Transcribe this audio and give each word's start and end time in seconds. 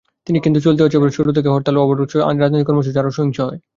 কিন্তু 0.37 0.59
চলতি 0.59 0.81
অর্থবছরের 0.83 1.17
শুরু 1.17 1.29
থেকে 1.33 1.49
হরতাল, 1.49 1.75
অবরোধসহ 1.79 2.19
রাজনৈতিক 2.35 2.67
কর্মসূচি 2.69 2.97
আরও 2.97 3.15
সহিংস 3.17 3.37
হয়। 3.41 3.59